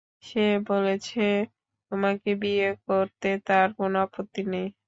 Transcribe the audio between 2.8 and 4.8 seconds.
করতে তার কোন আপত্তি নেই।